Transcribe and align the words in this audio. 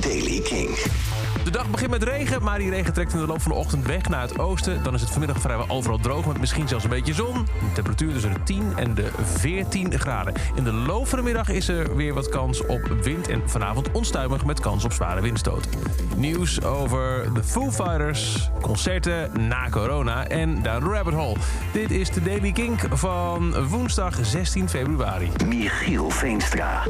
Daily 0.00 0.40
King. 0.40 0.76
De 1.44 1.50
dag 1.50 1.70
begint 1.70 1.90
met 1.90 2.02
regen, 2.02 2.42
maar 2.42 2.58
die 2.58 2.70
regen 2.70 2.92
trekt 2.92 3.12
in 3.12 3.18
de 3.18 3.26
loop 3.26 3.42
van 3.42 3.52
de 3.52 3.58
ochtend 3.58 3.86
weg 3.86 4.08
naar 4.08 4.20
het 4.20 4.38
oosten. 4.38 4.82
Dan 4.82 4.94
is 4.94 5.00
het 5.00 5.10
vanmiddag 5.10 5.40
vrijwel 5.40 5.68
overal 5.68 5.98
droog, 5.98 6.26
met 6.26 6.38
misschien 6.40 6.68
zelfs 6.68 6.84
een 6.84 6.90
beetje 6.90 7.14
zon. 7.14 7.34
De 7.34 7.72
temperatuur 7.74 8.12
tussen 8.12 8.32
de 8.32 8.42
10 8.42 8.72
en 8.76 8.94
de 8.94 9.10
14 9.22 9.98
graden. 9.98 10.34
In 10.54 10.64
de 10.64 10.72
loop 10.72 11.06
van 11.06 11.18
de 11.18 11.24
middag 11.24 11.48
is 11.48 11.68
er 11.68 11.96
weer 11.96 12.14
wat 12.14 12.28
kans 12.28 12.66
op 12.66 12.80
wind 13.02 13.28
en 13.28 13.42
vanavond 13.46 13.90
onstuimig 13.90 14.44
met 14.44 14.60
kans 14.60 14.84
op 14.84 14.92
zware 14.92 15.20
windstoten. 15.20 15.70
Nieuws 16.16 16.62
over 16.62 17.34
de 17.34 17.44
Foo 17.44 17.70
Fighters, 17.70 18.50
concerten 18.60 19.48
na 19.48 19.68
corona 19.68 20.26
en 20.26 20.62
Down 20.62 20.84
the 20.84 20.90
Rabbit 20.90 21.14
Hole. 21.14 21.36
Dit 21.72 21.90
is 21.90 22.10
de 22.10 22.22
Daily 22.22 22.52
Kink 22.52 22.80
van 22.90 23.68
woensdag 23.68 24.18
16 24.22 24.68
februari. 24.68 25.30
Michiel 25.46 26.10
Veenstra. 26.10 26.82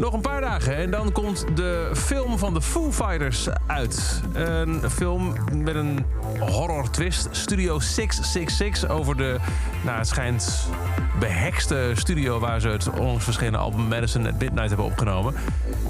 Nog 0.00 0.12
een 0.12 0.20
paar 0.20 0.40
dagen 0.40 0.76
en 0.76 0.90
dan 0.90 1.12
komt 1.12 1.46
de 1.54 1.90
film 1.94 2.38
van 2.38 2.54
de 2.54 2.62
Foo 2.62 2.92
Fighters 2.92 3.48
uit. 3.66 4.22
Een 4.32 4.90
film 4.90 5.34
met 5.54 5.74
een 5.74 6.04
horror 6.38 6.90
twist. 6.90 7.28
Studio 7.30 7.78
666 7.78 8.90
over 8.90 9.16
de, 9.16 9.36
nou 9.84 9.98
het 9.98 10.08
schijnt, 10.08 10.68
behekste 11.18 11.92
studio... 11.94 12.38
waar 12.38 12.60
ze 12.60 12.68
het 12.68 12.90
onlangs 12.90 13.24
verschenen 13.24 13.60
album 13.60 13.88
Madison 13.88 14.26
at 14.26 14.38
Midnight 14.38 14.68
hebben 14.68 14.86
opgenomen. 14.86 15.34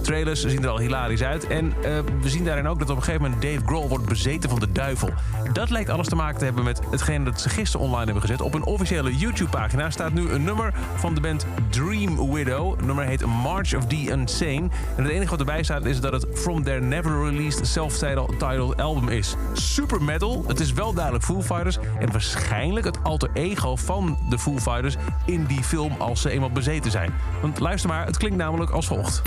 Trailers 0.03 0.47
zien 0.47 0.63
er 0.63 0.69
al 0.69 0.79
hilarisch 0.79 1.23
uit. 1.23 1.47
En 1.47 1.67
uh, 1.67 1.73
we 2.21 2.29
zien 2.29 2.45
daarin 2.45 2.69
ook 2.69 2.79
dat 2.79 2.91
op 2.91 2.97
een 2.97 3.03
gegeven 3.03 3.23
moment 3.23 3.43
Dave 3.43 3.61
Grohl 3.67 3.89
wordt 3.89 4.07
bezeten 4.07 4.51
van 4.51 4.61
de 4.61 4.73
duivel. 4.73 5.11
Dat 5.53 5.71
lijkt 5.71 5.91
alles 5.91 6.09
te 6.09 6.17
maken 6.17 6.39
te 6.39 6.45
hebben 6.45 6.65
met 6.65 6.81
hetgeen 6.91 7.25
dat 7.25 7.41
ze 7.41 7.49
gisteren 7.49 7.87
online 7.87 8.05
hebben 8.05 8.23
gezet. 8.23 8.41
Op 8.41 8.55
een 8.55 8.65
officiële 8.65 9.17
YouTube-pagina 9.17 9.91
staat 9.91 10.13
nu 10.13 10.31
een 10.31 10.45
nummer 10.45 10.75
van 10.97 11.15
de 11.15 11.21
band 11.21 11.47
Dream 11.69 12.33
Widow. 12.33 12.71
Het 12.77 12.87
nummer 12.87 13.05
heet 13.05 13.27
March 13.27 13.77
of 13.77 13.87
the 13.87 14.00
En 14.09 15.05
het 15.05 15.09
enige 15.09 15.31
wat 15.31 15.39
erbij 15.39 15.63
staat 15.63 15.85
is 15.85 16.01
dat 16.01 16.13
het 16.13 16.27
From 16.35 16.65
Their 16.65 16.83
Never 16.83 17.25
Released 17.25 17.67
Self-Titled 17.67 18.81
Album 18.81 19.09
is. 19.09 19.35
Super 19.53 20.03
metal. 20.03 20.45
Het 20.47 20.61
is 20.61 20.73
wel 20.73 20.93
duidelijk 20.93 21.25
Foo 21.25 21.43
Fighters. 21.43 21.79
En 21.99 22.13
waarschijnlijk 22.13 22.87
het 22.87 23.03
alter 23.03 23.31
ego 23.35 23.77
van 23.77 24.19
de 24.29 24.39
Foo 24.39 24.59
Fighters 24.59 24.97
in 25.27 25.45
die 25.45 25.63
film 25.63 25.93
als 25.99 26.21
ze 26.21 26.31
eenmaal 26.31 26.51
bezeten 26.51 26.91
zijn. 26.91 27.13
Want 27.43 27.61
luister 27.61 27.91
maar, 27.91 28.07
het 28.07 28.17
klinkt 28.17 28.37
namelijk 28.37 28.71
als 28.71 28.87
volgt. 28.87 29.23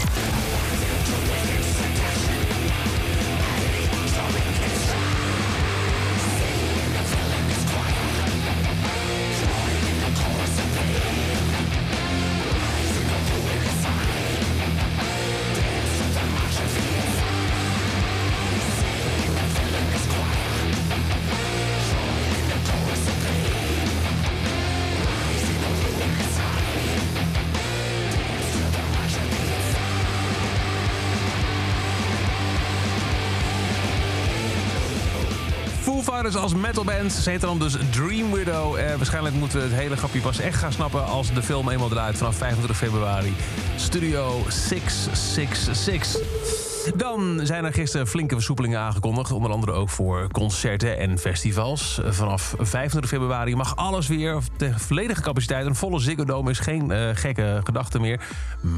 Foo 35.83 36.01
als 36.37 36.53
metalband. 36.53 37.11
Ze 37.11 37.29
heet 37.29 37.41
dan 37.41 37.59
dus 37.59 37.75
Dream 37.89 38.31
Widow. 38.31 38.75
Eh, 38.75 38.95
waarschijnlijk 38.95 39.35
moeten 39.35 39.57
we 39.57 39.63
het 39.63 39.73
hele 39.73 39.97
grapje 39.97 40.19
pas 40.19 40.39
echt 40.39 40.57
gaan 40.57 40.71
snappen... 40.71 41.05
als 41.05 41.33
de 41.33 41.43
film 41.43 41.69
eenmaal 41.69 41.89
draait 41.89 42.17
vanaf 42.17 42.35
25 42.35 42.77
februari. 42.77 43.33
Studio 43.75 44.43
666. 44.47 46.72
Dan 46.95 47.39
zijn 47.43 47.65
er 47.65 47.73
gisteren 47.73 48.07
flinke 48.07 48.35
versoepelingen 48.35 48.79
aangekondigd. 48.79 49.31
Onder 49.31 49.51
andere 49.51 49.71
ook 49.71 49.89
voor 49.89 50.27
concerten 50.31 50.97
en 50.97 51.17
festivals. 51.17 52.01
Vanaf 52.05 52.55
25 52.57 53.11
februari 53.11 53.55
mag 53.55 53.75
alles 53.75 54.07
weer. 54.07 54.37
De 54.57 54.79
volledige 54.79 55.21
capaciteit. 55.21 55.65
Een 55.65 55.75
volle 55.75 55.99
Ziggo 55.99 56.25
Dome 56.25 56.49
is 56.49 56.59
geen 56.59 56.91
uh, 56.91 57.09
gekke 57.13 57.61
gedachte 57.63 57.99
meer. 57.99 58.21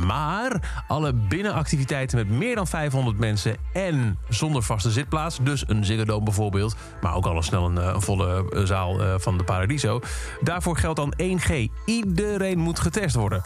Maar 0.06 0.84
alle 0.88 1.14
binnenactiviteiten 1.14 2.18
met 2.18 2.30
meer 2.30 2.56
dan 2.56 2.68
500 2.68 3.18
mensen... 3.18 3.56
en 3.74 4.18
zonder 4.30 4.64
vaste 4.64 4.92
zitplaats, 4.92 5.40
dus 5.42 5.64
een 5.68 5.86
Ziggo 5.86 6.06
Dome 6.06 6.24
bijvoorbeeld... 6.24 6.76
maar 7.02 7.16
ook 7.16 7.26
al 7.26 7.42
snel 7.42 7.66
een, 7.66 7.76
een 7.76 8.02
volle 8.02 8.46
zaal 8.64 9.02
uh, 9.02 9.14
van 9.18 9.38
de 9.38 9.44
Paradiso... 9.44 10.02
daarvoor 10.42 10.78
geldt 10.78 10.98
dan 10.98 11.14
1G. 11.22 11.54
Iedereen 11.86 12.60
moet 12.60 12.80
getest 12.80 13.16
worden. 13.16 13.44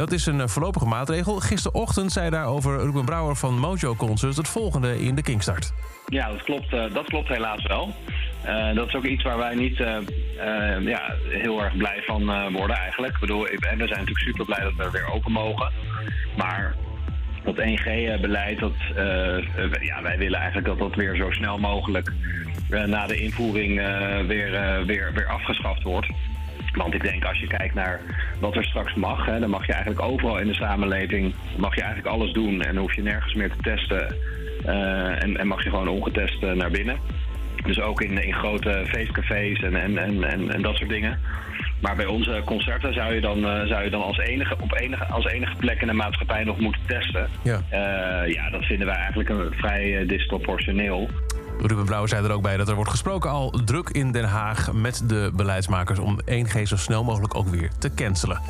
Dat 0.00 0.12
is 0.12 0.26
een 0.26 0.48
voorlopige 0.48 0.86
maatregel. 0.86 1.40
Gisterochtend 1.40 2.12
zei 2.12 2.30
daarover 2.30 2.78
Ruben 2.78 3.04
Brouwer 3.04 3.36
van 3.36 3.58
Mojo 3.58 3.94
Concerts 3.94 4.36
het 4.36 4.48
volgende 4.48 5.02
in 5.02 5.14
de 5.14 5.22
Kingstart. 5.22 5.72
Ja, 6.06 6.28
dat 6.28 6.42
klopt, 6.42 6.72
uh, 6.72 6.84
dat 6.92 7.06
klopt 7.06 7.28
helaas 7.28 7.62
wel. 7.66 7.94
Uh, 8.46 8.74
dat 8.74 8.88
is 8.88 8.94
ook 8.94 9.04
iets 9.04 9.22
waar 9.22 9.38
wij 9.38 9.54
niet 9.54 9.76
ja, 10.84 11.14
heel 11.28 11.62
erg 11.62 11.76
blij 11.76 12.02
van 12.06 12.52
worden 12.52 12.76
eigenlijk. 12.76 13.16
Ik 13.20 13.64
en 13.64 13.78
we 13.78 13.86
zijn 13.86 13.98
natuurlijk 13.98 14.18
super 14.18 14.44
blij 14.44 14.60
dat 14.60 14.74
we 14.74 14.90
weer 14.90 15.12
open 15.12 15.32
mogen. 15.32 15.72
Maar 16.36 16.74
dat 17.44 17.56
1G-beleid, 17.56 18.58
dat, 18.58 18.72
ja, 19.80 20.02
wij 20.02 20.18
willen 20.18 20.38
eigenlijk 20.38 20.66
dat 20.66 20.78
dat 20.78 20.94
weer 20.94 21.16
zo 21.16 21.30
snel 21.30 21.58
mogelijk 21.58 22.12
na 22.68 23.06
de 23.06 23.16
invoering 23.16 23.74
weer, 24.26 24.50
weer, 24.86 25.12
weer 25.14 25.26
afgeschaft 25.26 25.82
wordt. 25.82 26.06
Want 26.74 26.94
ik 26.94 27.02
denk 27.02 27.24
als 27.24 27.38
je 27.38 27.46
kijkt 27.46 27.74
naar 27.74 28.00
wat 28.40 28.56
er 28.56 28.64
straks 28.64 28.94
mag, 28.94 29.26
hè, 29.26 29.40
dan 29.40 29.50
mag 29.50 29.66
je 29.66 29.72
eigenlijk 29.72 30.02
overal 30.02 30.38
in 30.38 30.46
de 30.46 30.54
samenleving 30.54 31.34
mag 31.56 31.74
je 31.74 31.82
eigenlijk 31.82 32.14
alles 32.14 32.32
doen 32.32 32.62
en 32.62 32.76
hoef 32.76 32.94
je 32.94 33.02
nergens 33.02 33.34
meer 33.34 33.50
te 33.50 33.62
testen. 33.62 34.16
Uh, 34.66 35.22
en, 35.22 35.36
en, 35.36 35.46
mag 35.46 35.64
je 35.64 35.70
gewoon 35.70 35.88
ongetest 35.88 36.42
uh, 36.42 36.52
naar 36.52 36.70
binnen. 36.70 36.96
Dus 37.64 37.80
ook 37.80 38.00
in, 38.00 38.22
in 38.22 38.34
grote 38.34 38.84
feestcafés 38.86 39.62
en, 39.62 39.76
en, 39.76 39.98
en, 39.98 40.50
en, 40.50 40.62
dat 40.62 40.76
soort 40.76 40.90
dingen. 40.90 41.18
Maar 41.80 41.96
bij 41.96 42.06
onze 42.06 42.42
concerten 42.44 42.94
zou 42.94 43.14
je 43.14 43.20
dan, 43.20 43.38
uh, 43.38 43.66
zou 43.66 43.84
je 43.84 43.90
dan 43.90 44.02
als, 44.02 44.18
enige, 44.18 44.56
op 44.60 44.74
enige, 44.80 45.04
als 45.04 45.26
enige 45.26 45.56
plek 45.56 45.80
in 45.80 45.86
de 45.86 45.92
maatschappij 45.92 46.44
nog 46.44 46.58
moeten 46.58 46.82
testen. 46.86 47.28
Ja, 47.42 47.62
ja 48.26 48.50
dat 48.50 48.64
vinden 48.64 48.86
wij 48.86 48.96
eigenlijk 48.96 49.28
een, 49.28 49.52
vrij 49.52 50.06
disproportioneel. 50.06 51.08
Ruben 51.62 51.84
Blauw 51.84 52.06
zei 52.06 52.24
er 52.24 52.32
ook 52.32 52.42
bij 52.42 52.56
dat 52.56 52.68
er 52.68 52.74
wordt 52.74 52.90
gesproken 52.90 53.30
al 53.30 53.50
druk 53.64 53.90
in 53.90 54.12
Den 54.12 54.24
Haag 54.24 54.72
met 54.72 55.02
de 55.06 55.30
beleidsmakers 55.34 55.98
om 55.98 56.20
1G 56.20 56.62
zo 56.62 56.76
snel 56.76 57.04
mogelijk 57.04 57.34
ook 57.34 57.48
weer 57.48 57.70
te 57.78 57.94
cancelen. 57.94 58.40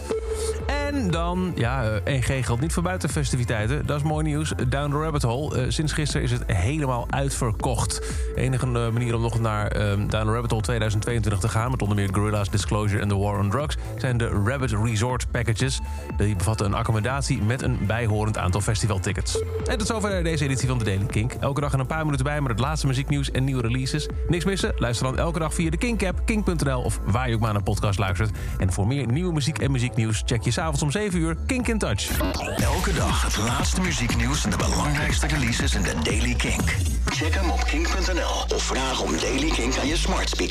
En 0.66 0.79
dan, 1.10 1.52
ja, 1.54 2.00
1G 2.00 2.44
geldt 2.44 2.60
niet 2.60 2.72
voor 2.72 2.82
buitenfestiviteiten. 2.82 3.86
Dat 3.86 3.96
is 3.96 4.02
mooi 4.02 4.24
nieuws. 4.24 4.52
Down 4.68 4.90
the 4.90 4.98
Rabbit 4.98 5.22
Hole. 5.22 5.56
Uh, 5.56 5.70
sinds 5.70 5.92
gisteren 5.92 6.22
is 6.22 6.30
het 6.30 6.42
helemaal 6.46 7.06
uitverkocht. 7.10 7.94
De 8.34 8.40
enige 8.40 8.66
manier 8.66 9.14
om 9.14 9.20
nog 9.20 9.40
naar 9.40 9.72
Down 9.72 10.08
the 10.08 10.32
Rabbit 10.32 10.50
Hole 10.50 10.62
2022 10.62 11.40
te 11.40 11.48
gaan... 11.48 11.70
met 11.70 11.82
onder 11.82 11.96
meer 11.96 12.08
Gorilla's 12.12 12.50
Disclosure 12.50 13.00
en 13.00 13.08
The 13.08 13.18
War 13.18 13.38
on 13.38 13.50
Drugs... 13.50 13.76
zijn 13.96 14.16
de 14.16 14.42
Rabbit 14.44 14.72
Resort 14.84 15.30
Packages. 15.30 15.80
Die 16.16 16.36
bevatten 16.36 16.66
een 16.66 16.74
accommodatie 16.74 17.42
met 17.42 17.62
een 17.62 17.78
bijhorend 17.86 18.38
aantal 18.38 18.60
festivaltickets. 18.60 19.42
En 19.64 19.78
tot 19.78 19.86
zover 19.86 20.22
deze 20.22 20.44
editie 20.44 20.68
van 20.68 20.78
de 20.78 20.84
Daily 20.84 21.06
Kink. 21.06 21.32
Elke 21.32 21.60
dag 21.60 21.72
een 21.72 21.86
paar 21.86 22.04
minuten 22.04 22.24
bij 22.24 22.40
met 22.40 22.50
het 22.50 22.60
laatste 22.60 22.86
muzieknieuws 22.86 23.30
en 23.30 23.44
nieuwe 23.44 23.62
releases. 23.62 24.08
Niks 24.28 24.44
missen? 24.44 24.72
Luister 24.76 25.06
dan 25.06 25.18
elke 25.18 25.38
dag 25.38 25.54
via 25.54 25.70
de 25.70 25.76
Kink-app, 25.76 26.20
kink.nl... 26.24 26.82
of 26.82 27.00
waar 27.04 27.28
je 27.28 27.34
ook 27.34 27.40
maar 27.40 27.54
een 27.54 27.62
podcast 27.62 27.98
luistert. 27.98 28.30
En 28.58 28.72
voor 28.72 28.86
meer 28.86 29.06
nieuwe 29.06 29.32
muziek 29.32 29.58
en 29.58 29.70
muzieknieuws... 29.70 30.22
check 30.26 30.42
je 30.42 30.50
om 30.82 30.90
7 30.90 31.20
uur 31.20 31.36
Kink 31.46 31.68
in 31.68 31.78
Touch. 31.78 32.10
Elke 32.56 32.92
dag 32.92 33.22
het 33.22 33.36
laatste 33.36 33.80
muzieknieuws 33.80 34.44
en 34.44 34.50
de 34.50 34.56
belangrijkste 34.56 35.26
releases 35.26 35.74
in 35.74 35.82
de 35.82 35.94
Daily 36.02 36.34
Kink. 36.34 36.76
Check 37.04 37.34
hem 37.34 37.50
op 37.50 37.64
kink.nl 37.64 38.54
of 38.56 38.62
vraag 38.62 39.02
om 39.02 39.18
Daily 39.20 39.50
Kink 39.50 39.76
aan 39.78 39.86
je 39.86 39.96
smart 39.96 40.28
speaker. 40.28 40.48